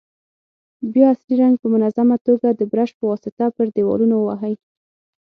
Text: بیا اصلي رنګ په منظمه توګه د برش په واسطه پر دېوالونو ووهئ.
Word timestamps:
بیا 0.93 1.07
اصلي 1.13 1.35
رنګ 1.41 1.55
په 1.61 1.67
منظمه 1.73 2.15
توګه 2.27 2.47
د 2.51 2.61
برش 2.71 2.91
په 2.97 3.03
واسطه 3.11 3.45
پر 3.55 3.65
دېوالونو 3.75 4.15
ووهئ. 4.19 4.55